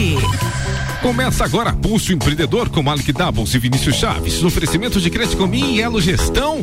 [0.00, 0.49] Odyssey.
[1.02, 4.44] Começa agora Pulso Empreendedor com Malik Doubles e Vinícius Chaves.
[4.44, 6.62] Oferecimento de crédito Comim e Elo Gestão.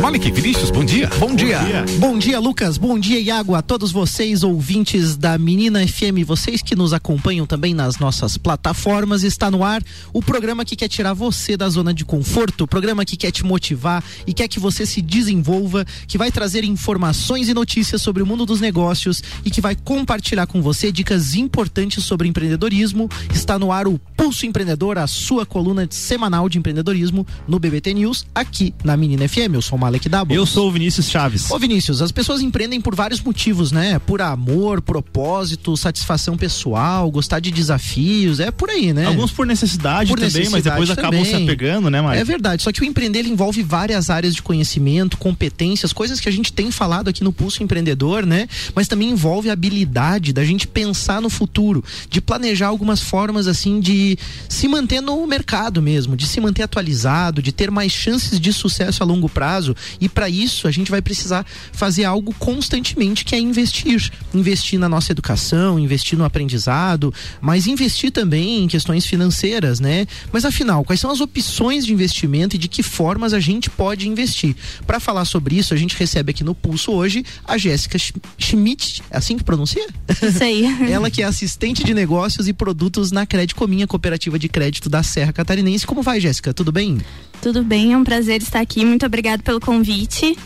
[0.00, 1.10] Malik Vinícius, bom dia.
[1.18, 1.58] Bom dia.
[1.58, 1.84] bom dia.
[1.98, 2.78] Bom dia, Lucas.
[2.78, 3.54] Bom dia, Iago.
[3.54, 9.22] A todos vocês, ouvintes da Menina FM, vocês que nos acompanham também nas nossas plataformas,
[9.22, 9.82] está no ar
[10.14, 13.44] o programa que quer tirar você da zona de conforto, o programa que quer te
[13.44, 18.26] motivar e quer que você se desenvolva, que vai trazer informações e notícias sobre o
[18.26, 23.10] mundo dos negócios e que vai compartilhar com você dicas importantes sobre empreendedorismo.
[23.30, 27.94] Está no ar ar o Pulso Empreendedor, a sua coluna semanal de empreendedorismo no BBT
[27.94, 29.54] News, aqui na Menina FM.
[29.54, 30.32] Eu sou o Malek Dabo.
[30.32, 31.50] Eu sou o Vinícius Chaves.
[31.50, 33.98] Ô Vinícius, as pessoas empreendem por vários motivos, né?
[33.98, 39.06] Por amor, propósito, satisfação pessoal, gostar de desafios, é por aí, né?
[39.06, 41.20] Alguns por necessidade por também, necessidade mas depois também.
[41.20, 42.20] acabam se apegando, né, Mário?
[42.20, 46.32] É verdade, só que o empreender envolve várias áreas de conhecimento, competências, coisas que a
[46.32, 48.48] gente tem falado aqui no Pulso Empreendedor, né?
[48.74, 53.63] Mas também envolve a habilidade da gente pensar no futuro, de planejar algumas formas assim
[53.64, 54.18] assim de
[54.48, 59.02] se manter no mercado mesmo, de se manter atualizado, de ter mais chances de sucesso
[59.02, 59.74] a longo prazo.
[60.00, 64.88] E para isso a gente vai precisar fazer algo constantemente que é investir, investir na
[64.88, 70.06] nossa educação, investir no aprendizado, mas investir também em questões financeiras, né?
[70.30, 74.08] Mas afinal, quais são as opções de investimento e de que formas a gente pode
[74.08, 74.54] investir?
[74.86, 77.98] Para falar sobre isso, a gente recebe aqui no Pulso hoje a Jéssica
[78.38, 79.86] Schmidt, é assim que pronuncia?
[80.22, 80.64] Isso aí.
[80.90, 83.24] Ela que é assistente de negócios e produtos na
[83.54, 85.86] Crédito Cominha Cooperativa de Crédito da Serra Catarinense.
[85.86, 86.52] Como vai, Jéssica?
[86.52, 86.98] Tudo bem?
[87.40, 88.84] Tudo bem, é um prazer estar aqui.
[88.84, 90.36] Muito obrigado pelo convite.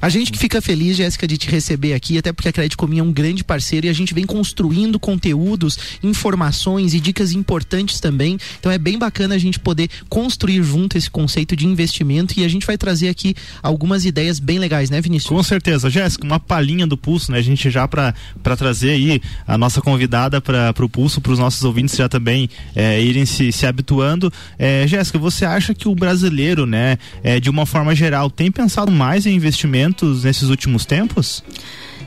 [0.00, 2.98] A gente que fica feliz, Jéssica, de te receber aqui, até porque a Crédito Comim
[2.98, 8.38] é um grande parceiro e a gente vem construindo conteúdos, informações e dicas importantes também.
[8.60, 12.48] Então é bem bacana a gente poder construir junto esse conceito de investimento e a
[12.48, 15.30] gente vai trazer aqui algumas ideias bem legais, né, Vinícius?
[15.30, 15.88] Com certeza.
[15.88, 17.38] Jéssica, uma palhinha do pulso, né?
[17.38, 18.12] A gente já para
[18.56, 23.02] trazer aí a nossa convidada para o pulso, para os nossos ouvintes já também é,
[23.02, 24.30] irem se, se habituando.
[24.58, 28.92] É, Jéssica, você acha que o brasileiro, né, é, de uma forma geral, tem pensado
[28.92, 29.85] mais em investimento?
[30.22, 31.42] Nesses últimos tempos?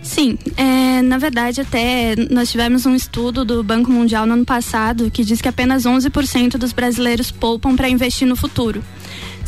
[0.01, 5.11] Sim, é, na verdade até nós tivemos um estudo do Banco Mundial no ano passado
[5.11, 8.81] que diz que apenas 11% dos brasileiros poupam para investir no futuro.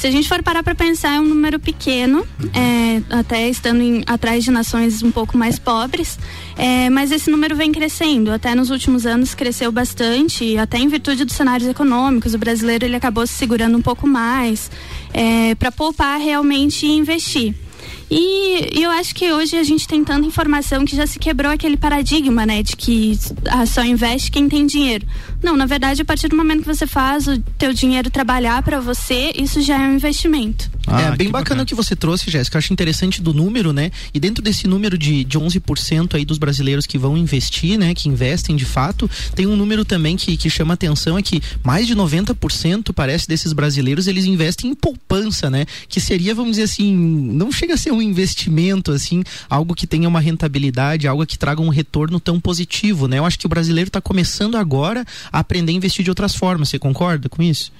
[0.02, 2.25] Se a gente for parar para pensar, é um número pequeno,
[2.56, 6.18] é, até estando em, atrás de nações um pouco mais pobres,
[6.58, 8.31] é, mas esse número vem crescendo.
[8.31, 12.34] Até nos últimos anos cresceu bastante, até em virtude dos cenários econômicos.
[12.34, 14.72] O brasileiro ele acabou se segurando um pouco mais
[15.13, 17.53] é, para poupar realmente e investir.
[18.14, 21.50] E, e, eu acho que hoje a gente tem tanta informação que já se quebrou
[21.50, 25.08] aquele paradigma, né, de que ah, só investe quem tem dinheiro.
[25.42, 28.82] Não, na verdade, a partir do momento que você faz o teu dinheiro trabalhar para
[28.82, 30.70] você, isso já é um investimento.
[30.86, 32.58] Ah, é bem bacana o que você trouxe, Jéssica.
[32.58, 33.92] Acho interessante do número, né?
[34.14, 37.94] E dentro desse número de, de 11% aí dos brasileiros que vão investir, né?
[37.94, 41.88] Que investem de fato, tem um número também que, que chama atenção é que mais
[41.88, 45.66] de 90% parece desses brasileiros eles investem em poupança, né?
[45.88, 50.07] Que seria, vamos dizer assim, não chega a ser um investimento assim, algo que tenha
[50.07, 53.19] uma rentabilidade, algo que traga um retorno tão positivo, né?
[53.19, 56.69] Eu acho que o brasileiro está começando agora a aprender a investir de outras formas.
[56.69, 57.72] Você concorda com isso?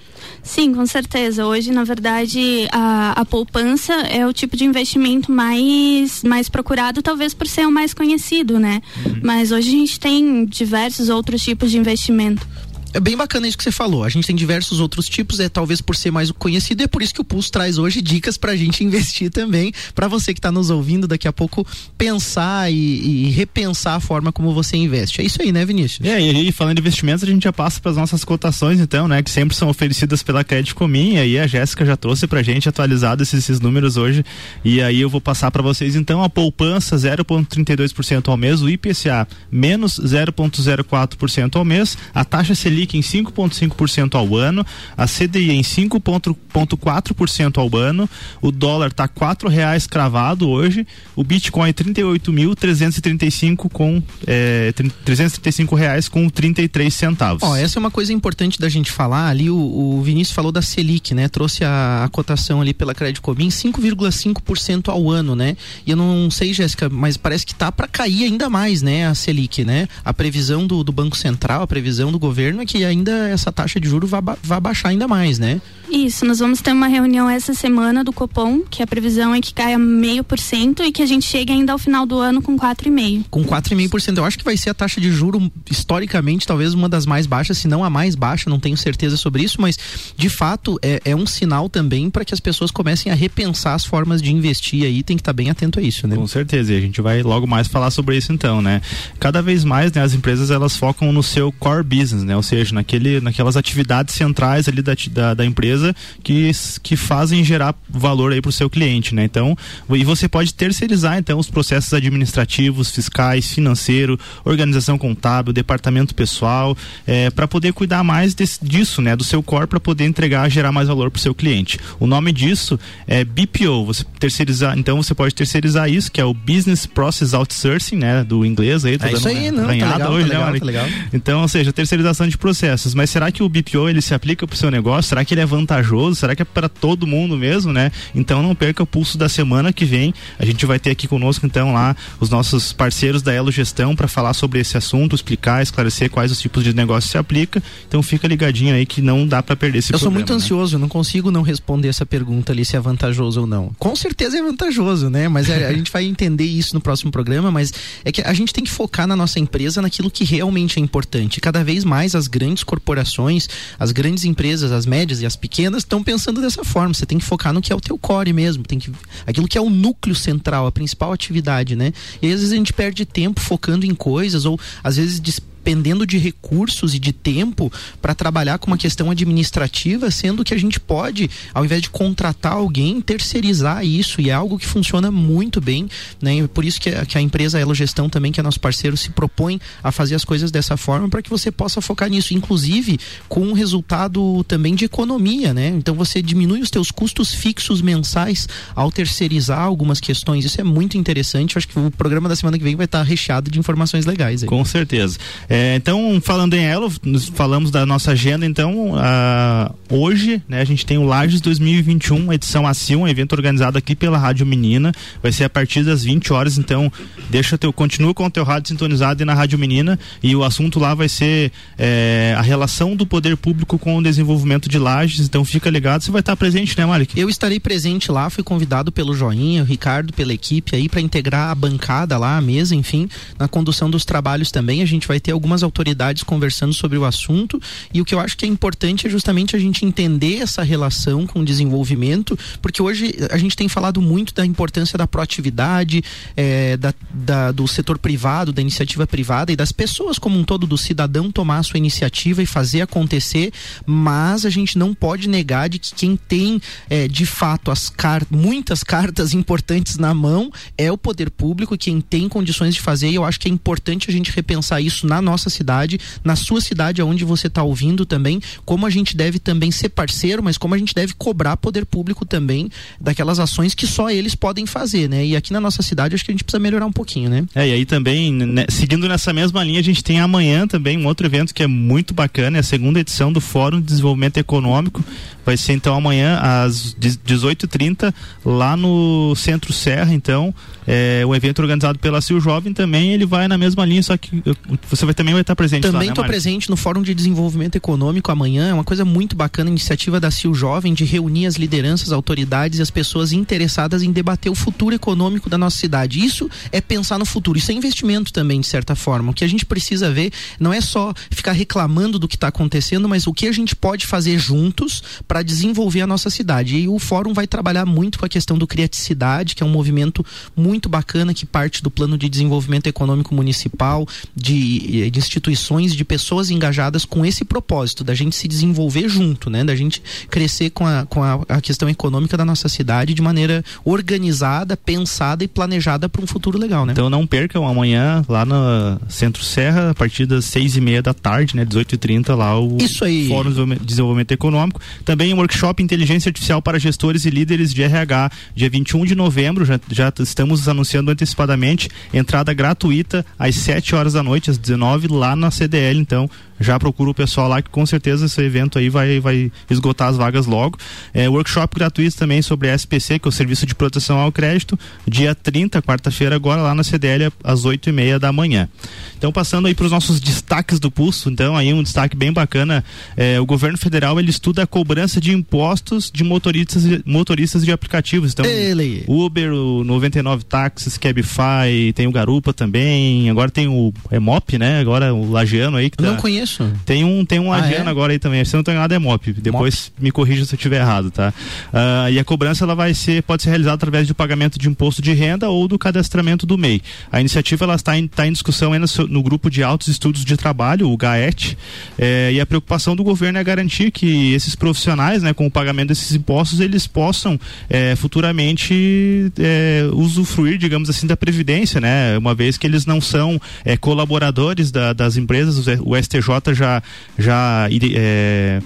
[0.44, 1.46] Sim, com certeza.
[1.46, 7.34] Hoje, na verdade, a, a poupança é o tipo de investimento mais, mais procurado, talvez
[7.34, 8.82] por ser o mais conhecido, né?
[9.06, 9.20] Uhum.
[9.24, 12.48] Mas hoje a gente tem diversos outros tipos de investimento
[12.94, 14.04] é bem bacana isso que você falou.
[14.04, 17.14] A gente tem diversos outros tipos, é talvez por ser mais conhecido, é por isso
[17.14, 20.70] que o Pulso traz hoje dicas pra gente investir também, para você que tá nos
[20.70, 21.66] ouvindo daqui a pouco
[21.98, 25.22] pensar e, e, repensar a forma como você investe.
[25.22, 26.08] É isso aí, né, Vinícius?
[26.08, 29.08] É, e, e falando de investimentos, a gente já passa para as nossas cotações, então,
[29.08, 32.44] né, que sempre são oferecidas pela Crédito Comim, e aí a Jéssica já trouxe pra
[32.44, 34.24] gente atualizado esses, esses números hoje,
[34.64, 39.28] e aí eu vou passar para vocês então a poupança 0.32% ao mês, o IPCA
[39.52, 44.66] menos 0.04% ao mês, a taxa Selic Selic em 5,5% ao ano,
[44.98, 48.10] a CDI em 5,4% ao ano,
[48.42, 54.72] o dólar está quatro reais cravado hoje, o Bitcoin é 38.335 com é,
[55.06, 57.44] 335 reais com 33 centavos.
[57.44, 60.62] Ó, essa é uma coisa importante da gente falar ali, o, o Vinícius falou da
[60.62, 61.28] Selic, né?
[61.28, 65.56] Trouxe a, a cotação ali pela Crédito Cobim 5,5% ao ano, né?
[65.86, 69.16] E eu não sei, Jéssica, mas parece que tá para cair ainda mais, né, a
[69.16, 69.88] Selic, né?
[70.04, 73.80] A previsão do, do Banco Central, a previsão do governo é que ainda essa taxa
[73.80, 75.62] de juros vá, vá baixar ainda mais, né?
[75.92, 79.54] Isso, nós vamos ter uma reunião essa semana do Copom, que a previsão é que
[79.54, 82.58] caia meio por cento e que a gente chegue ainda ao final do ano com
[82.58, 83.26] 4,5%.
[83.30, 84.18] Com 4,5%.
[84.18, 87.58] Eu acho que vai ser a taxa de juro historicamente talvez uma das mais baixas,
[87.58, 89.78] se não a mais baixa, não tenho certeza sobre isso, mas
[90.16, 93.84] de fato é, é um sinal também para que as pessoas comecem a repensar as
[93.84, 96.16] formas de investir aí, tem que estar tá bem atento a isso, né?
[96.16, 98.82] Com certeza, e a gente vai logo mais falar sobre isso então, né?
[99.20, 102.36] Cada vez mais, né, as empresas elas focam no seu core business, né?
[102.36, 106.52] Ou seja, naquele, naquelas atividades centrais ali da, da, da empresa que,
[106.84, 109.24] que fazem gerar valor aí para o seu cliente, né?
[109.24, 109.58] Então,
[109.90, 116.78] e você pode terceirizar então os processos administrativos, fiscais, financeiro, organização contábil, departamento pessoal,
[117.08, 119.16] é, para poder cuidar mais desse, disso, né?
[119.16, 121.80] Do seu core para poder entregar, gerar mais valor para o seu cliente.
[122.00, 123.86] O nome disso é BPO.
[123.86, 128.24] Você terceirizar, então você pode terceirizar isso, que é o Business Process Outsourcing, né?
[128.24, 128.98] Do inglês aí.
[128.98, 130.88] Tá é isso aí, não, tá legal, hoje, tá legal, né, tá legal.
[131.14, 132.51] Então, ou seja, terceirização de processos.
[132.96, 135.10] Mas será que o BPO ele se aplica para o seu negócio?
[135.10, 136.16] Será que ele é vantajoso?
[136.16, 137.92] Será que é para todo mundo mesmo, né?
[138.14, 140.14] Então não perca o pulso da semana que vem.
[140.40, 144.08] A gente vai ter aqui conosco então lá os nossos parceiros da Elo Gestão para
[144.08, 147.62] falar sobre esse assunto, explicar, esclarecer quais os tipos de negócio se aplica.
[147.88, 150.36] Então fica ligadinho aí que não dá para perder esse Eu programa, sou muito né?
[150.38, 153.72] ansioso, eu não consigo não responder essa pergunta ali se é vantajoso ou não.
[153.78, 155.28] Com certeza é vantajoso, né?
[155.28, 158.54] Mas a, a gente vai entender isso no próximo programa, mas é que a gente
[158.54, 161.40] tem que focar na nossa empresa naquilo que realmente é importante.
[161.40, 163.48] Cada vez mais as grandes corporações,
[163.78, 166.94] as grandes empresas, as médias e as pequenas estão pensando dessa forma.
[166.94, 168.92] Você tem que focar no que é o teu core mesmo, tem que
[169.28, 171.94] aquilo que é o núcleo central, a principal atividade, né?
[172.22, 175.20] E às vezes a gente perde tempo focando em coisas ou às vezes
[175.62, 177.72] dependendo de recursos e de tempo
[178.02, 182.54] para trabalhar com uma questão administrativa, sendo que a gente pode, ao invés de contratar
[182.54, 185.88] alguém, terceirizar isso e é algo que funciona muito bem,
[186.20, 186.48] né?
[186.48, 189.12] Por isso que a, que a empresa Elo Gestão também, que é nosso parceiro, se
[189.12, 193.00] propõe a fazer as coisas dessa forma para que você possa focar nisso, inclusive
[193.30, 195.68] com um resultado também de economia, né?
[195.68, 200.44] Então você diminui os teus custos fixos mensais ao terceirizar algumas questões.
[200.44, 201.56] Isso é muito interessante.
[201.56, 204.42] Eu acho que o programa da semana que vem vai estar recheado de informações legais.
[204.42, 204.50] Aí.
[204.50, 205.20] Com certeza.
[205.54, 206.90] É, então, falando em Elo,
[207.34, 212.66] falamos da nossa agenda, então, uh, hoje, né, a gente tem o Lages 2021, edição
[212.66, 216.58] AC, um evento organizado aqui pela Rádio Menina, vai ser a partir das 20 horas,
[216.58, 216.90] então,
[217.30, 220.80] deixa teu, continua com o teu rádio sintonizado e na Rádio Menina, e o assunto
[220.80, 225.44] lá vai ser é, a relação do poder público com o desenvolvimento de Lages, então
[225.44, 227.20] fica ligado, você vai estar presente, né, Malik?
[227.20, 231.52] Eu estarei presente lá, fui convidado pelo Joinha, o Ricardo, pela equipe aí, para integrar
[231.52, 235.41] a bancada lá, a mesa, enfim, na condução dos trabalhos também, a gente vai ter
[235.42, 237.60] algumas autoridades conversando sobre o assunto.
[237.92, 241.26] E o que eu acho que é importante é justamente a gente entender essa relação
[241.26, 246.04] com o desenvolvimento, porque hoje a gente tem falado muito da importância da proatividade,
[246.38, 250.68] é, da, da, do setor privado, da iniciativa privada e das pessoas como um todo,
[250.68, 253.52] do cidadão tomar a sua iniciativa e fazer acontecer,
[253.84, 258.22] mas a gente não pode negar de que quem tem é, de fato as car
[258.30, 263.16] muitas cartas importantes na mão é o poder público, quem tem condições de fazer, e
[263.16, 267.02] eu acho que é importante a gente repensar isso na nossa cidade, na sua cidade,
[267.02, 270.78] aonde você está ouvindo também, como a gente deve também ser parceiro, mas como a
[270.78, 275.26] gente deve cobrar poder público também daquelas ações que só eles podem fazer, né?
[275.26, 277.46] E aqui na nossa cidade acho que a gente precisa melhorar um pouquinho, né?
[277.56, 281.06] É, e aí também, né, seguindo nessa mesma linha, a gente tem amanhã também um
[281.06, 285.04] outro evento que é muito bacana, é a segunda edição do Fórum de Desenvolvimento Econômico.
[285.46, 288.14] Vai ser então amanhã às 18h30
[288.46, 290.54] lá no Centro Serra, então,
[290.88, 294.44] é um evento organizado pela Sil Jovem também, ele vai na mesma linha, só que
[294.90, 298.32] você vai também vai estar presente Também estou né, presente no Fórum de Desenvolvimento Econômico
[298.32, 298.70] amanhã.
[298.70, 302.82] É uma coisa muito bacana, iniciativa da CIL Jovem de reunir as lideranças, autoridades e
[302.82, 306.24] as pessoas interessadas em debater o futuro econômico da nossa cidade.
[306.24, 307.58] Isso é pensar no futuro.
[307.58, 309.32] Isso é investimento também, de certa forma.
[309.32, 313.08] O que a gente precisa ver não é só ficar reclamando do que está acontecendo,
[313.08, 316.76] mas o que a gente pode fazer juntos para desenvolver a nossa cidade.
[316.76, 320.26] E o Fórum vai trabalhar muito com a questão do Criaticidade, que é um movimento
[320.58, 326.50] muito bacana que parte do plano de desenvolvimento econômico municipal, de, de instituições, de pessoas
[326.50, 329.64] engajadas com esse propósito, da gente se desenvolver junto, né?
[329.64, 333.64] Da gente crescer com a, com a, a questão econômica da nossa cidade de maneira
[333.86, 336.92] organizada, pensada e planejada para um futuro legal, né?
[336.92, 341.14] Então não percam amanhã lá no Centro Serra, a partir das seis e meia da
[341.14, 341.64] tarde, né?
[341.64, 343.30] 18 e 30 lá o Isso aí.
[343.30, 344.82] Fórum de Desenvolvimento Econômico.
[345.06, 349.64] Também um workshop Inteligência Artificial para Gestores e Líderes de RH, dia 21 de novembro,
[349.64, 355.36] já, já estamos anunciando antecipadamente, entrada gratuita às 7 horas da noite, às 19 lá
[355.36, 356.28] na CDL, então
[356.62, 360.18] já procura o pessoal lá que com certeza esse evento aí vai, vai esgotar as
[360.18, 360.78] vagas logo.
[361.14, 364.78] É, workshop gratuito também sobre SPC, que é o Serviço de Proteção ao Crédito,
[365.08, 368.70] dia 30, quarta-feira, agora lá na CDL, às 8 e meia da manhã.
[369.18, 372.84] Então, passando aí para os nossos destaques do pulso, então aí um destaque bem bacana,
[373.16, 378.34] é, o governo federal ele estuda a cobrança de impostos de motoristas, motoristas de aplicativos.
[378.34, 379.04] Então, Ele.
[379.08, 384.80] Uber, o 99 Táxis, Cabify, tem o Garupa também, agora tem o Emop, né?
[384.80, 386.51] Agora o Lagiano aí que tá, Não conheço.
[386.86, 387.90] Tem um, tem um Ah, Lagiano é?
[387.92, 388.44] agora aí também.
[388.46, 389.34] Se eu não tenho nada é MOP.
[389.34, 391.34] Depois me corrija se eu estiver errado, tá?
[391.74, 395.02] Ah, e a cobrança ela vai ser, pode ser realizada através do pagamento de imposto
[395.02, 396.82] de renda ou do cadastramento do MEI.
[397.12, 400.36] A iniciativa ela está em, está em discussão ainda no grupo de altos estudos de
[400.38, 401.58] trabalho, o GAET,
[401.98, 405.90] eh, e a preocupação do governo é garantir que esses profissionais, né, com o pagamento
[405.90, 407.40] desses impostos, eles possam
[407.70, 412.18] eh, futuramente eh, usufruir, digamos assim, da previdência, né?
[412.18, 413.40] Uma vez que eles não são
[413.80, 416.82] colaboradores da- das empresas, o STJ já
[417.18, 418.62] já eh,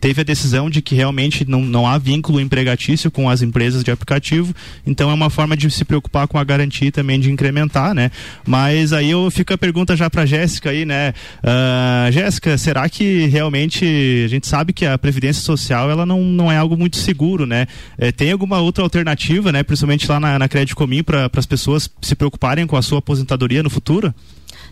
[0.00, 3.90] teve a decisão de que realmente não, não há vínculo empregatício com as empresas de
[3.90, 4.54] aplicativo,
[4.86, 8.10] então é uma forma de se preocupar com a garantia e também de incrementar, né?
[8.46, 11.12] Mas aí eu fico a pergunta já para Jéssica aí, né?
[11.42, 13.84] Ah, Jéssica, será que realmente
[14.24, 17.66] a gente sabe que a previdência social ela não, não é algo muito seguro, né?
[17.98, 19.62] Eh, tem alguma outra alternativa, né?
[19.62, 23.70] Principalmente lá na, na Comim para as pessoas se preocuparem com a sua aposentadoria no
[23.70, 24.14] futuro?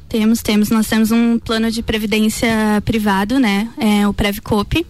[0.08, 0.70] Temos, temos.
[0.70, 2.48] Nós temos um plano de previdência
[2.84, 3.68] privado, né?
[3.78, 4.84] É o Prevcop.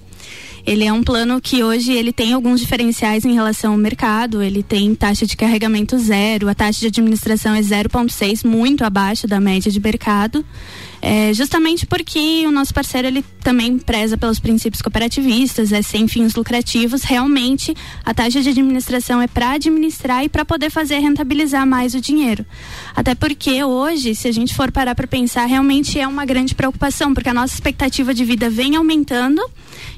[0.66, 4.42] Ele é um plano que hoje ele tem alguns diferenciais em relação ao mercado.
[4.42, 9.38] Ele tem taxa de carregamento zero, a taxa de administração é 0,6, muito abaixo da
[9.38, 10.44] média de mercado.
[11.06, 16.34] É, justamente porque o nosso parceiro ele também preza pelos princípios cooperativistas, é sem fins
[16.34, 17.02] lucrativos.
[17.02, 22.00] Realmente, a taxa de administração é para administrar e para poder fazer rentabilizar mais o
[22.00, 22.46] dinheiro.
[22.96, 27.12] Até porque hoje, se a gente for parar para pensar, realmente é uma grande preocupação,
[27.12, 29.42] porque a nossa expectativa de vida vem aumentando.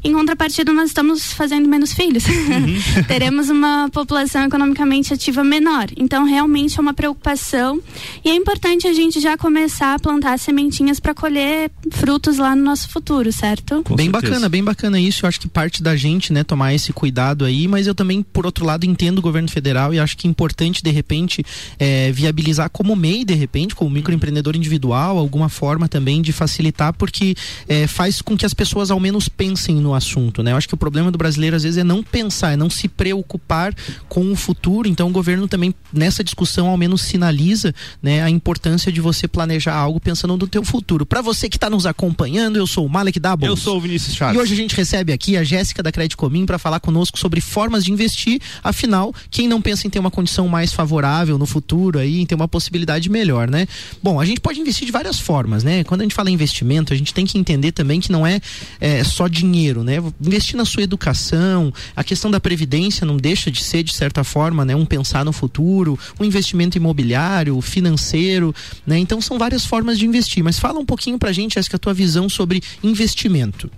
[0.02, 2.24] Em contrapartida, nós estamos fazendo menos filhos.
[3.06, 5.86] Teremos uma população economicamente ativa menor.
[5.96, 7.80] Então, realmente é uma preocupação.
[8.24, 12.62] E é importante a gente já começar a plantar sementinhas para colher frutos lá no
[12.62, 13.82] nosso futuro, certo?
[13.82, 14.32] Com bem certeza.
[14.32, 15.24] bacana, bem bacana isso.
[15.24, 18.46] Eu acho que parte da gente, né, tomar esse cuidado aí, mas eu também, por
[18.46, 21.44] outro lado, entendo o governo federal e acho que é importante, de repente,
[21.78, 27.34] eh, viabilizar como MEI, de repente, como microempreendedor individual, alguma forma também de facilitar, porque
[27.68, 30.52] eh, faz com que as pessoas ao menos pensem no assunto, né?
[30.52, 32.88] Eu acho que o problema do brasileiro, às vezes, é não pensar, é não se
[32.88, 33.74] preocupar
[34.08, 34.88] com o futuro.
[34.88, 39.74] Então, o governo também, nessa discussão, ao menos sinaliza, né, a importância de você planejar
[39.74, 41.04] algo pensando no teu futuro.
[41.04, 43.48] Para você que está nos acompanhando, eu sou o Malek Dabos.
[43.48, 44.36] Eu sou o Vinícius Chaves.
[44.36, 47.40] E hoje a gente recebe aqui a Jéssica da Crédito Comim para falar conosco sobre
[47.40, 48.40] formas de investir.
[48.62, 52.36] Afinal, quem não pensa em ter uma condição mais favorável no futuro aí, em ter
[52.36, 53.66] uma possibilidade melhor, né?
[54.00, 55.82] Bom, a gente pode investir de várias formas, né?
[55.82, 58.40] Quando a gente fala em investimento, a gente tem que entender também que não é,
[58.80, 59.96] é, só dinheiro, né?
[60.24, 64.64] Investir na sua educação, a questão da previdência não deixa de ser de certa forma,
[64.64, 68.54] né, um pensar no futuro, um investimento imobiliário, financeiro,
[68.86, 68.98] né?
[68.98, 71.94] Então são várias formas de investir, mas fala um pouquinho pra gente, Jéssica, a tua
[71.94, 73.70] visão sobre investimento.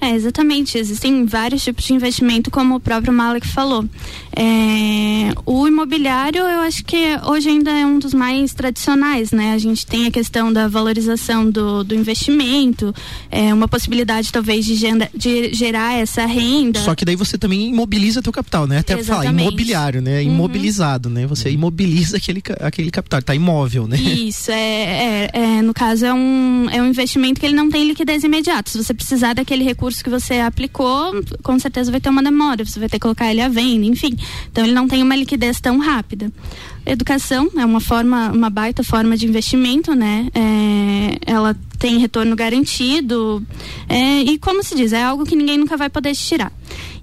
[0.00, 0.78] É, exatamente.
[0.78, 3.84] Existem vários tipos de investimento, como o próprio Malek falou.
[4.34, 9.52] É, o imobiliário, eu acho que hoje ainda é um dos mais tradicionais, né?
[9.52, 12.94] A gente tem a questão da valorização do, do investimento,
[13.30, 16.80] é, uma possibilidade talvez de, genda- de gerar essa renda.
[16.80, 18.78] Só que daí você também imobiliza teu capital, né?
[18.78, 20.22] Até falar imobiliário, né?
[20.22, 20.28] Uhum.
[20.34, 21.26] Imobilizado, né?
[21.26, 23.96] Você imobiliza aquele, aquele capital, tá imóvel, né?
[24.00, 27.86] Isso, é, é- é, no caso é um, é um investimento que ele não tem
[27.86, 28.70] liquidez imediata.
[28.70, 32.78] Se você precisar daquele recurso que você aplicou, com certeza vai ter uma demora, você
[32.78, 34.16] vai ter que colocar ele à venda, enfim.
[34.50, 36.30] Então ele não tem uma liquidez tão rápida.
[36.86, 40.28] Educação é uma forma, uma baita forma de investimento, né?
[40.34, 43.42] É, ela tem retorno garantido
[43.88, 46.52] é, e como se diz, é algo que ninguém nunca vai poder tirar.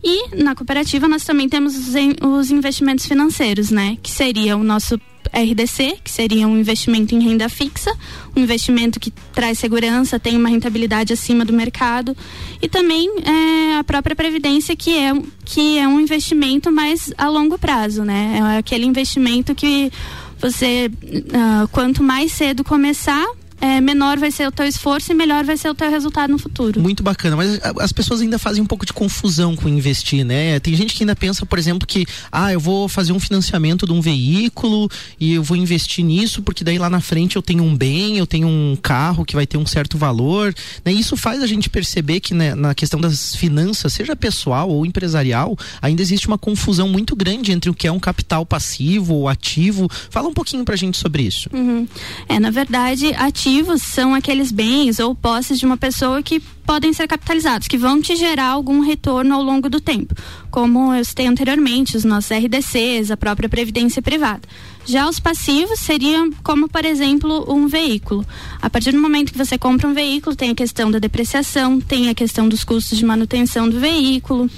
[0.03, 3.97] E na cooperativa nós também temos os, os investimentos financeiros, né?
[4.03, 5.01] Que seria o nosso
[5.33, 7.91] RDC, que seria um investimento em renda fixa,
[8.35, 12.15] um investimento que traz segurança, tem uma rentabilidade acima do mercado,
[12.61, 15.11] e também é, a própria previdência, que é,
[15.43, 18.53] que é um investimento mais a longo prazo, né?
[18.55, 19.91] É aquele investimento que
[20.39, 20.89] você,
[21.33, 23.25] ah, quanto mais cedo começar,
[23.59, 26.37] é, menor vai ser o teu esforço e melhor vai ser o teu resultado no
[26.37, 26.79] futuro.
[26.79, 30.59] Muito bacana, mas a- as pessoas ainda fazem um pouco de confusão com investir, né?
[30.59, 33.91] Tem gente que ainda pensa, por exemplo, que ah, eu vou fazer um financiamento de
[33.91, 37.75] um veículo e eu vou investir nisso porque daí lá na frente eu tenho um
[37.75, 40.53] bem, eu tenho um carro que vai ter um certo valor,
[40.85, 40.91] né?
[40.93, 45.57] Isso faz a gente perceber que né, na questão das finanças, seja pessoal ou empresarial,
[45.81, 49.89] ainda existe uma confusão muito grande entre o que é um capital passivo ou ativo.
[50.11, 51.49] Fala um pouquinho pra gente sobre isso.
[51.51, 51.87] Uhum.
[52.29, 56.91] É, na verdade, ativo ativos são aqueles bens ou posses de uma pessoa que podem
[56.91, 60.13] ser capitalizados, que vão te gerar algum retorno ao longo do tempo,
[60.51, 64.41] como eu citei anteriormente, os nossos RDCs, a própria previdência privada.
[64.87, 68.25] Já os passivos seriam como, por exemplo, um veículo.
[68.61, 72.07] A partir do momento que você compra um veículo, tem a questão da depreciação, tem
[72.07, 74.49] a questão dos custos de manutenção do veículo.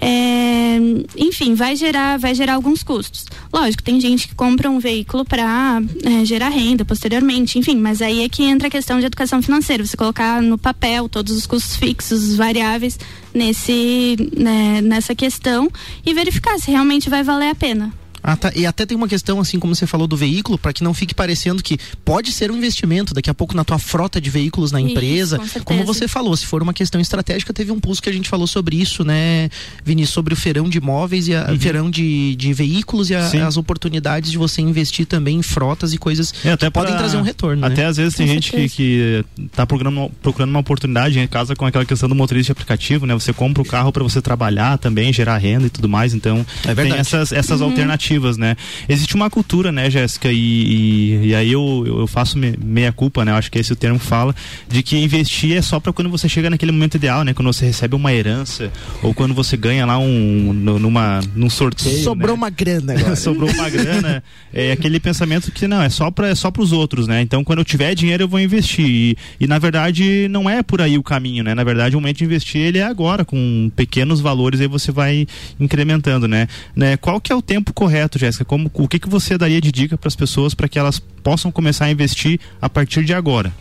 [0.00, 0.78] É,
[1.16, 3.24] enfim, vai gerar, vai gerar alguns custos.
[3.52, 8.24] Lógico, tem gente que compra um veículo para é, gerar renda posteriormente, enfim, mas aí
[8.24, 9.86] é que entra a questão de educação financeira.
[9.86, 12.98] Você colocar no papel todos os custos fixos, variáveis
[13.32, 15.70] nesse, né, nessa questão
[16.04, 17.92] e verificar se realmente vai valer a pena.
[18.28, 18.52] Ah, tá.
[18.54, 21.14] E até tem uma questão, assim como você falou do veículo, para que não fique
[21.14, 24.80] parecendo que pode ser um investimento daqui a pouco na tua frota de veículos na
[24.80, 25.40] empresa.
[25.42, 28.12] Isso, com como você falou, se for uma questão estratégica, teve um pulso que a
[28.12, 29.48] gente falou sobre isso, né,
[29.84, 31.58] Vinícius, sobre o feirão de imóveis e a, uhum.
[31.58, 35.98] feirão de, de veículos e a, as oportunidades de você investir também em frotas e
[35.98, 37.64] coisas é, que podem trazer um retorno.
[37.64, 37.86] Até né?
[37.86, 41.64] às vezes tem com gente que, que tá procurando, procurando uma oportunidade em casa com
[41.64, 43.14] aquela questão do motorista de aplicativo, né?
[43.14, 46.14] Você compra o carro para você trabalhar também, gerar renda e tudo mais.
[46.14, 47.68] Então, é tem essas, essas uhum.
[47.68, 48.56] alternativas, né?
[48.88, 53.24] existe uma cultura, né, Jéssica, e, e, e, aí eu, eu faço me, meia culpa,
[53.24, 54.34] né, eu acho que esse é o termo que fala,
[54.68, 57.66] de que investir é só para quando você chega naquele momento ideal, né, quando você
[57.66, 58.72] recebe uma herança
[59.02, 62.02] ou quando você ganha lá um, numa, num sorteio.
[62.02, 62.34] Sobrou né?
[62.34, 63.16] uma grana agora.
[63.16, 64.22] Sobrou uma grana.
[64.52, 67.60] É aquele pensamento que não, é só para é só os outros, né, então quando
[67.60, 71.02] eu tiver dinheiro eu vou investir e, e na verdade não é por aí o
[71.04, 74.66] caminho, né, na verdade o momento de investir ele é agora, com pequenos valores aí
[74.66, 75.26] você vai
[75.60, 79.36] incrementando, né, né qual que é o tempo correto, Jéssica, como o que, que você
[79.36, 83.04] daria de dica para as pessoas para que elas possam começar a investir a partir
[83.04, 83.52] de agora?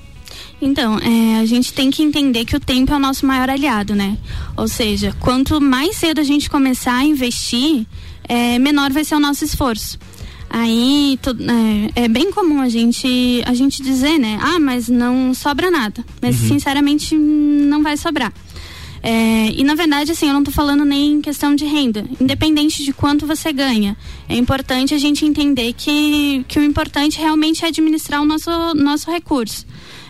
[0.62, 3.96] Então, é, a gente tem que entender que o tempo é o nosso maior aliado,
[3.96, 4.18] né?
[4.56, 7.86] Ou seja, quanto mais cedo a gente começar a investir,
[8.28, 10.00] é, menor vai ser o nosso esforço.
[10.50, 11.20] Aí
[11.96, 14.40] é, é, bem comum a gente, a gente dizer, né?
[14.42, 16.04] Ah, mas não sobra nada.
[16.22, 16.48] Mas uhum.
[16.48, 18.34] sinceramente não vai sobrar.
[19.02, 22.06] É, e na verdade, assim, eu não estou falando nem em questão de renda.
[22.20, 23.96] Independente de quanto você ganha,
[24.28, 29.12] é importante a gente entender que, que o importante realmente é administrar o nosso, nosso
[29.12, 29.66] recurso.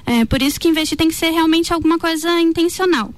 [0.05, 3.13] É, por isso que investir tem que ser realmente alguma coisa intencional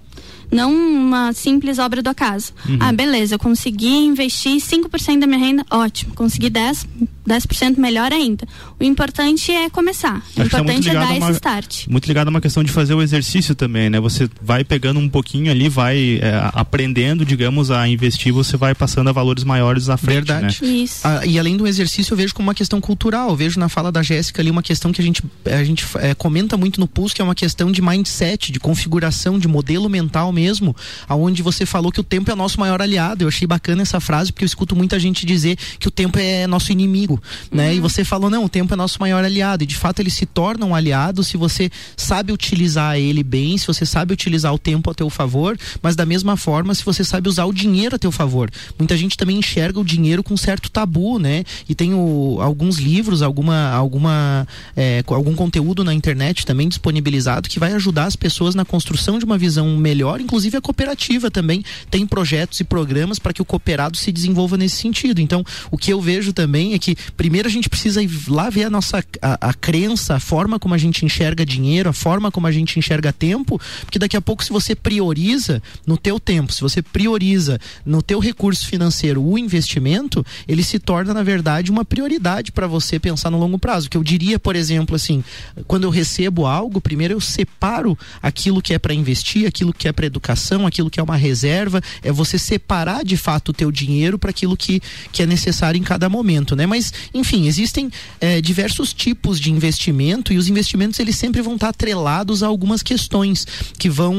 [0.52, 2.54] não uma simples obra do acaso.
[2.68, 2.78] Uhum.
[2.80, 6.14] Ah, beleza, eu consegui investir 5% da minha renda, ótimo.
[6.16, 6.88] Consegui 10,
[7.28, 8.48] 10% melhor ainda.
[8.80, 10.18] O importante é começar.
[10.36, 11.88] O Acho tá importante é, é dar uma, esse start.
[11.88, 14.00] Muito ligado a uma questão de fazer o exercício também, né?
[14.00, 19.10] Você vai pegando um pouquinho ali, vai é, aprendendo, digamos, a investir, você vai passando
[19.10, 20.16] a valores maiores à frente.
[20.16, 20.60] Verdade.
[20.62, 20.68] Né?
[20.70, 21.02] Isso.
[21.04, 23.30] Ah, e além do exercício, eu vejo como uma questão cultural.
[23.30, 26.14] Eu vejo na fala da Jéssica ali uma questão que a gente, a gente é,
[26.14, 30.32] comenta muito no Pulse, que é uma questão de mindset, de configuração, de modelo mental
[30.32, 30.76] mesmo,
[31.08, 33.24] aonde você falou que o tempo é nosso maior aliado.
[33.24, 36.48] Eu achei bacana essa frase, porque eu escuto muita gente dizer que o tempo é
[36.48, 37.19] nosso inimigo
[37.52, 37.70] né?
[37.70, 37.76] Uhum.
[37.76, 39.64] E você falou, não, o tempo é nosso maior aliado.
[39.64, 43.68] E de fato ele se torna um aliado se você sabe utilizar ele bem, se
[43.68, 47.30] você sabe utilizar o tempo a teu favor, mas da mesma forma, se você sabe
[47.30, 48.50] usar o dinheiro a teu favor.
[48.78, 51.44] Muita gente também enxerga o dinheiro com certo tabu, né?
[51.68, 57.60] E tem o, alguns livros, alguma, alguma, é, algum conteúdo na internet também disponibilizado que
[57.60, 62.06] vai ajudar as pessoas na construção de uma visão melhor, inclusive a cooperativa também tem
[62.06, 65.22] projetos e programas para que o cooperado se desenvolva nesse sentido.
[65.22, 68.66] Então, o que eu vejo também é que primeiro a gente precisa ir lá ver
[68.66, 72.48] a nossa a, a, crença, a forma como a gente enxerga dinheiro, a forma como
[72.48, 76.62] a gente enxerga tempo, porque daqui a pouco se você prioriza no teu tempo, se
[76.62, 82.52] você prioriza no teu recurso financeiro o investimento, ele se torna na verdade uma prioridade
[82.52, 83.90] para você pensar no longo prazo.
[83.90, 85.24] Que eu diria, por exemplo, assim,
[85.68, 89.92] quando eu recebo algo, primeiro eu separo aquilo que é para investir, aquilo que é
[89.92, 94.18] para educação, aquilo que é uma reserva, é você separar de fato o teu dinheiro
[94.18, 94.82] para aquilo que,
[95.12, 96.66] que é necessário em cada momento, né?
[96.66, 101.70] Mas enfim, existem é, diversos tipos de investimento e os investimentos eles sempre vão estar
[101.70, 103.46] atrelados a algumas questões
[103.78, 104.16] que vão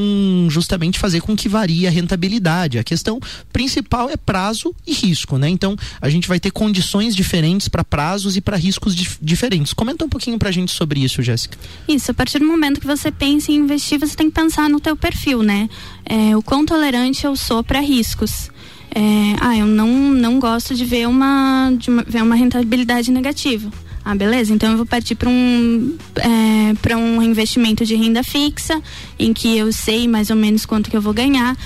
[0.48, 2.78] justamente fazer com que varie a rentabilidade.
[2.78, 3.20] A questão
[3.52, 5.48] principal é prazo e risco, né?
[5.48, 9.72] Então a gente vai ter condições diferentes para prazos e para riscos dif diferentes.
[9.72, 11.58] Comenta um pouquinho para a gente sobre isso, Jéssica.
[11.88, 14.80] Isso, a partir do momento que você pensa em investir, você tem que pensar no
[14.80, 15.68] teu perfil, né?
[16.04, 18.50] É, o quão tolerante eu sou para riscos.
[18.94, 23.70] É, ah, eu não, não gosto de ver uma, de uma, ver uma rentabilidade negativa.
[24.04, 24.52] Ah, beleza.
[24.52, 28.82] Então eu vou partir para um é, um investimento de renda fixa,
[29.18, 31.56] em que eu sei mais ou menos quanto que eu vou ganhar.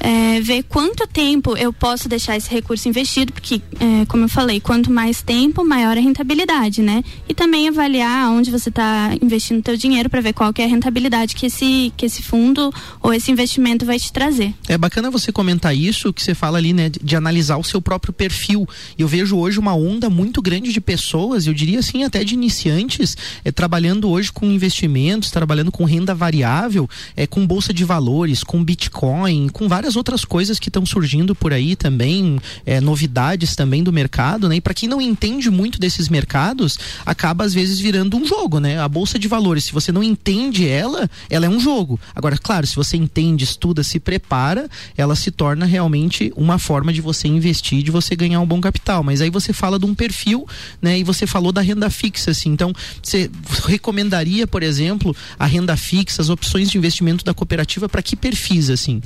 [0.00, 4.58] É, ver quanto tempo eu posso deixar esse recurso investido, porque, é, como eu falei,
[4.58, 7.04] quanto mais tempo, maior a rentabilidade, né?
[7.28, 10.68] E também avaliar onde você está investindo teu dinheiro para ver qual que é a
[10.68, 14.54] rentabilidade que esse, que esse fundo ou esse investimento vai te trazer.
[14.66, 17.80] É bacana você comentar isso, que você fala ali, né, de, de analisar o seu
[17.80, 18.66] próprio perfil.
[18.98, 23.16] Eu vejo hoje uma onda muito grande de pessoas, eu diria assim, até de iniciantes,
[23.44, 28.64] é, trabalhando hoje com investimentos, trabalhando com renda variável, é, com bolsa de valores, com
[28.64, 33.92] Bitcoin, com várias outras coisas que estão surgindo por aí também, é, novidades também do
[33.92, 34.56] mercado, né?
[34.56, 38.80] E para quem não entende muito desses mercados, acaba às vezes virando um jogo, né?
[38.80, 41.98] A bolsa de valores, se você não entende ela, ela é um jogo.
[42.14, 47.00] Agora, claro, se você entende, estuda, se prepara, ela se torna realmente uma forma de
[47.00, 49.02] você investir, de você ganhar um bom capital.
[49.02, 50.46] Mas aí você fala de um perfil,
[50.80, 50.98] né?
[50.98, 52.50] E você falou da renda fixa, assim.
[52.50, 52.72] Então,
[53.02, 53.30] você
[53.66, 58.70] recomendaria, por exemplo, a renda fixa, as opções de investimento da cooperativa para que perfis,
[58.70, 59.00] assim?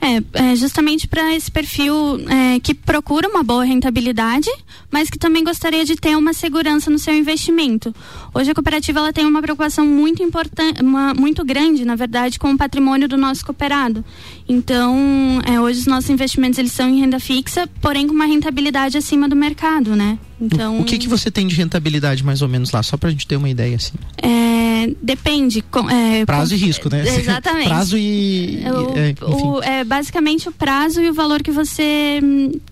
[0.00, 1.94] É, é justamente para esse perfil
[2.28, 4.50] é, que procura uma boa rentabilidade,
[4.90, 7.94] mas que também gostaria de ter uma segurança no seu investimento.
[8.32, 10.80] Hoje a cooperativa ela tem uma preocupação muito importante,
[11.18, 14.02] muito grande, na verdade, com o patrimônio do nosso cooperado.
[14.48, 18.96] Então, é, hoje os nossos investimentos eles são em renda fixa, porém com uma rentabilidade
[18.96, 20.18] acima do mercado, né?
[20.40, 23.12] Então, o que que você tem de rentabilidade mais ou menos lá, só para a
[23.12, 23.94] gente ter uma ideia assim?
[24.16, 25.62] É, depende.
[25.62, 27.02] Com, é, prazo com, e risco, né?
[27.06, 27.68] Exatamente.
[27.68, 32.20] prazo e, o, é, o, é, basicamente o prazo e o valor que você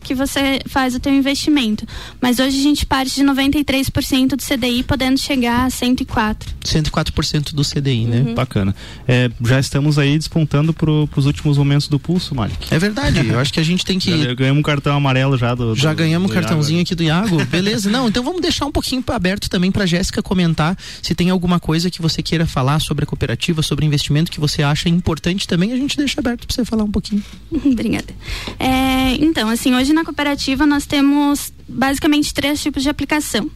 [0.02, 1.86] que você faz o teu investimento.
[2.20, 6.54] Mas hoje a gente parte de 93% do CDI, podendo chegar a 104.
[6.64, 8.20] 104% do CDI, né?
[8.20, 8.34] Uhum.
[8.34, 8.74] Bacana.
[9.06, 12.72] É, já estamos aí despontando para os últimos momentos do pulso, Malik.
[12.72, 13.26] É verdade.
[13.26, 14.08] Eu acho que a gente tem que.
[14.28, 15.74] Já ganhamos um cartão amarelo já do.
[15.74, 17.38] Já do, ganhamos um cartãozinho aqui do Iago.
[17.62, 17.90] Beleza?
[17.90, 21.90] Não, então vamos deixar um pouquinho aberto também para Jéssica comentar se tem alguma coisa
[21.90, 25.72] que você queira falar sobre a cooperativa, sobre investimento que você acha importante também.
[25.72, 27.22] A gente deixa aberto para você falar um pouquinho.
[27.52, 28.14] Obrigada.
[28.58, 33.50] É, então, assim, hoje na cooperativa nós temos basicamente três tipos de aplicação,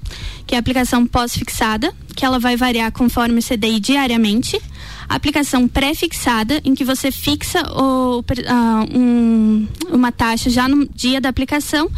[0.46, 4.60] que é a aplicação pós-fixada, que ela vai variar conforme o CDI diariamente,
[5.08, 11.28] aplicação pré-fixada, em que você fixa o, uh, um, uma taxa já no dia da
[11.28, 11.90] aplicação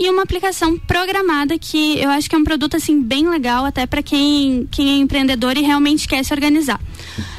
[0.00, 3.84] e uma aplicação programada que eu acho que é um produto assim bem legal até
[3.84, 6.80] para quem, quem é empreendedor e realmente quer se organizar.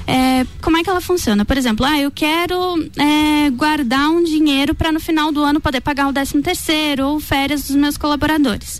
[0.05, 1.43] É, como é que ela funciona?
[1.43, 2.55] Por exemplo, ah, eu quero
[2.99, 7.19] é, guardar um dinheiro para no final do ano poder pagar o 13 terceiro ou
[7.19, 8.79] férias dos meus colaboradores.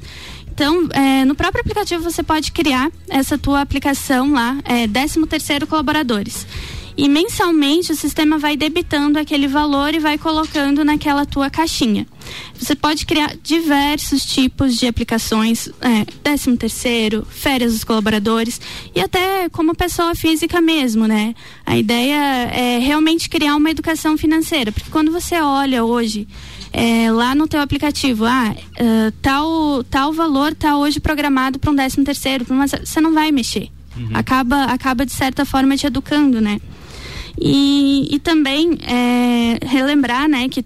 [0.54, 5.66] Então, é, no próprio aplicativo você pode criar essa tua aplicação lá, é, 13 terceiro
[5.66, 6.46] colaboradores
[6.98, 12.06] e mensalmente o sistema vai debitando aquele valor e vai colocando naquela tua caixinha.
[12.54, 18.62] Você pode criar diversos tipos de aplicações, é, 13 terceiro, férias dos colaboradores
[18.96, 21.34] e até como pessoa física mesmo, né?
[21.66, 22.16] A ideia
[22.54, 26.28] é realmente criar uma educação financeira, porque quando você olha hoje
[26.72, 31.76] é, lá no teu aplicativo, ah, uh, tal, tal valor está hoje programado para um
[31.76, 33.70] 13 terceiro, mas você não vai mexer.
[33.98, 34.10] Uhum.
[34.14, 36.60] Acaba, acaba de certa forma te educando, né?
[37.40, 40.64] E, e também é, relembrar né, que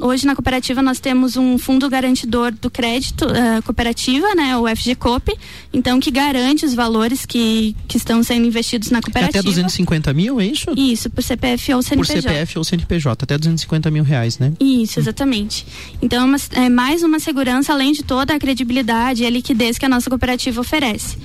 [0.00, 5.32] hoje na cooperativa nós temos um fundo garantidor do crédito uh, cooperativa, né, o FGCOP,
[5.72, 9.38] então que garante os valores que, que estão sendo investidos na cooperativa.
[9.38, 10.70] Até 250 mil, é isso?
[10.76, 12.14] Isso, por CPF ou CNPJ.
[12.14, 14.52] Por CPF ou CNPJ, até 250 mil reais, né?
[14.58, 15.66] Isso, exatamente.
[16.00, 19.86] Então é, é mais uma segurança, além de toda a credibilidade e a liquidez que
[19.86, 21.16] a nossa cooperativa oferece.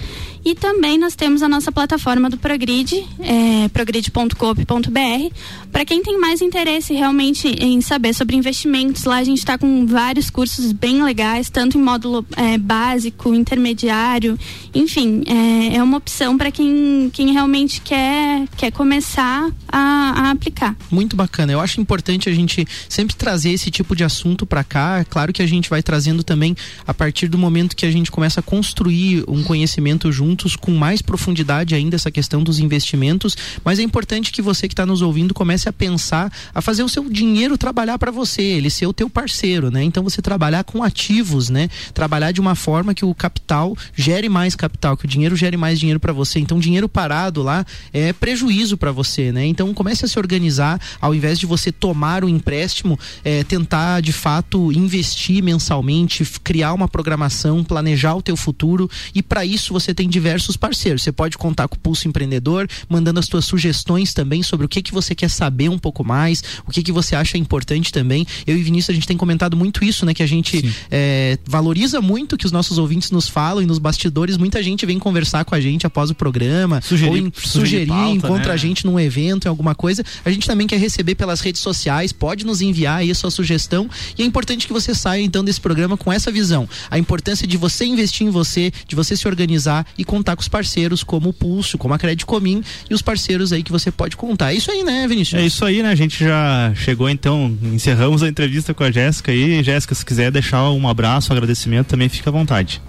[0.48, 5.36] E também nós temos a nossa plataforma do Progrid, é, progrid.coop.br.
[5.74, 9.86] Para quem tem mais interesse realmente em saber sobre investimentos, lá a gente está com
[9.86, 14.40] vários cursos bem legais, tanto em módulo é, básico, intermediário,
[14.74, 19.80] enfim, é, é uma opção para quem, quem realmente quer, quer começar a,
[20.28, 20.78] a, aplicar.
[20.90, 21.52] Muito bacana.
[21.52, 25.00] Eu acho importante a gente sempre trazer esse tipo de assunto para cá.
[25.00, 26.56] É claro que a gente vai trazendo também
[26.88, 30.71] a partir do momento que a gente começa a construir um conhecimento junto assuntos com
[30.71, 35.02] mais profundidade ainda essa questão dos investimentos, mas é importante que você que está nos
[35.02, 38.93] ouvindo comece a pensar, a fazer o seu dinheiro trabalhar para você, ele ser o
[38.93, 39.84] teu parceiro, né?
[39.84, 41.69] Então você trabalhar com ativos, né?
[41.93, 45.80] Trabalhar de uma forma que o capital gere mais capital, que o dinheiro gere mais
[45.80, 46.39] dinheiro para você.
[46.39, 49.45] Então dinheiro parado lá é prejuízo para você, né?
[49.45, 54.13] Então comece a se organizar, ao invés de você tomar o empréstimo, é, tentar de
[54.13, 60.08] fato investir mensalmente, criar uma programação, planejar o teu futuro e para isso você tem
[60.18, 61.04] diversos parceiros.
[61.04, 64.82] Você pode contar com o Pulso Empreendedor, mandando as suas sugestões também sobre o que
[64.82, 68.26] que você quer saber um pouco mais, o que que você acha importante também.
[68.48, 70.14] Eu e Vinícius a gente tem comentado muito isso, né?
[70.16, 74.38] Que a gente é, valoriza muito que os nossos ouvintes nos falam e nos bastidores
[74.38, 78.16] muita gente vem conversar com a gente após o programa, sugerir, ou em, sugerir, pauta,
[78.16, 78.54] encontra né?
[78.54, 80.04] a gente num evento, em alguma coisa.
[80.26, 83.88] A gente também quer receber pelas redes sociais, pode nos enviar aí a sua sugestão
[84.18, 86.68] e é importante que você saia então desse programa com essa visão.
[86.90, 90.48] A importância de você investir em você, de você se organizar e contar com os
[90.48, 94.54] parceiros como o Pulso, como a Credicomim e os parceiros aí que você pode contar.
[94.54, 95.39] É isso aí, né, Vinícius?
[95.41, 95.91] É isso aí, né?
[95.91, 99.62] A gente já chegou então, encerramos a entrevista com a Jéssica aí.
[99.63, 102.82] Jéssica, se quiser deixar um abraço, um agradecimento, também fica à vontade.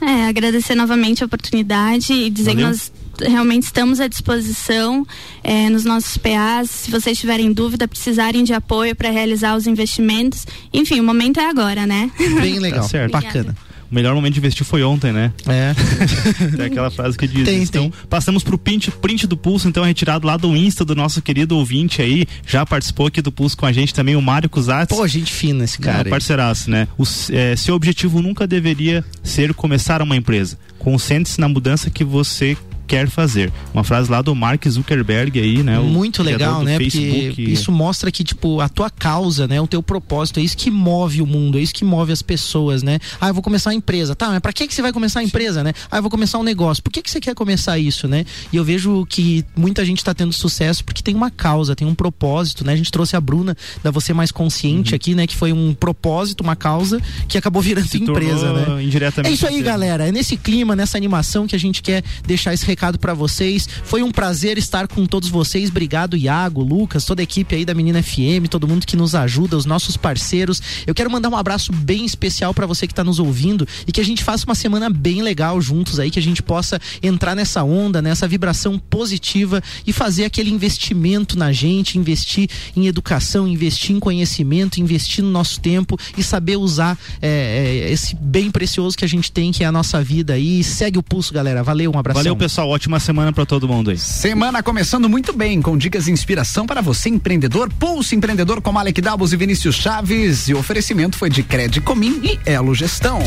[0.00, 2.66] É, agradecer novamente a oportunidade e dizer Valeu.
[2.66, 5.06] que nós realmente estamos à disposição
[5.42, 6.68] é, nos nossos PAs.
[6.70, 10.46] Se vocês tiverem dúvida, precisarem de apoio para realizar os investimentos.
[10.72, 12.10] Enfim, o momento é agora, né?
[12.40, 13.12] Bem legal, Tá certo.
[13.12, 13.56] bacana.
[13.94, 15.32] O melhor momento de investir foi ontem, né?
[15.46, 15.72] É.
[16.56, 17.44] Tem aquela frase que diz.
[17.44, 17.92] Tem, então, tem.
[18.10, 22.02] passamos pro print, print do Pulso, então, retirado lá do Insta do nosso querido ouvinte
[22.02, 22.26] aí.
[22.44, 24.88] Já participou aqui do Pulso com a gente também, o Mário Cusatz.
[24.88, 26.10] Pô, gente fina esse Cara, aí.
[26.10, 26.88] parceiraço, né?
[26.98, 30.58] O, é, seu objetivo nunca deveria ser começar uma empresa.
[30.76, 33.52] Concentre-se na mudança que você quer fazer.
[33.72, 35.78] Uma frase lá do Mark Zuckerberg aí, né?
[35.78, 36.76] Muito legal, né?
[36.78, 37.26] Facebook.
[37.28, 39.60] Porque isso mostra que, tipo, a tua causa, né?
[39.60, 42.82] O teu propósito, é isso que move o mundo, é isso que move as pessoas,
[42.82, 42.98] né?
[43.20, 44.14] Ah, eu vou começar uma empresa.
[44.14, 45.72] Tá, mas pra que, que você vai começar a empresa, né?
[45.90, 46.82] Ah, eu vou começar um negócio.
[46.82, 48.24] Por que, que você quer começar isso, né?
[48.52, 51.94] E eu vejo que muita gente tá tendo sucesso porque tem uma causa, tem um
[51.94, 52.72] propósito, né?
[52.72, 54.96] A gente trouxe a Bruna da Você Mais Consciente Uhum.
[54.96, 55.26] aqui, né?
[55.26, 58.82] Que foi um propósito, uma causa que acabou virando Se empresa, né?
[58.82, 60.08] indiretamente É isso aí, galera.
[60.08, 63.68] É nesse clima, nessa animação que a gente quer deixar esse recado pra vocês.
[63.84, 65.70] Foi um prazer estar com todos vocês.
[65.70, 69.56] Obrigado, Iago, Lucas, toda a equipe aí da Menina FM, todo mundo que nos ajuda,
[69.56, 70.60] os nossos parceiros.
[70.84, 74.00] Eu quero mandar um abraço bem especial pra você que tá nos ouvindo e que
[74.00, 77.62] a gente faça uma semana bem legal juntos aí, que a gente possa entrar nessa
[77.62, 84.00] onda, nessa vibração positiva e fazer aquele investimento na gente, investir em educação, investir em
[84.00, 89.08] conhecimento, investir no nosso tempo e saber usar é, é, esse bem precioso que a
[89.08, 90.64] gente tem, que é a nossa vida aí.
[90.64, 91.62] Segue o pulso, galera.
[91.62, 92.18] Valeu, um abraço.
[92.18, 92.63] Valeu, pessoal.
[92.64, 93.98] Ótima semana pra todo mundo aí.
[93.98, 97.70] Semana começando muito bem, com dicas de inspiração para você, empreendedor.
[97.78, 100.48] Pulso Empreendedor com Alec Dabos e Vinícius Chaves.
[100.48, 103.18] E o oferecimento foi de Credicomim e Elo Gestão.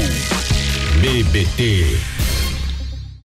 [1.02, 1.98] BBT